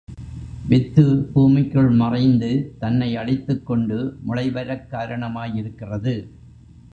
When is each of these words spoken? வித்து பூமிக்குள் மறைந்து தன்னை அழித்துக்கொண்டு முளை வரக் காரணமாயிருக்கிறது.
வித்து 0.67 1.29
பூமிக்குள் 1.33 1.89
மறைந்து 1.89 2.75
தன்னை 2.79 3.15
அழித்துக்கொண்டு 3.15 4.17
முளை 4.21 4.51
வரக் 4.51 4.87
காரணமாயிருக்கிறது. 4.91 6.27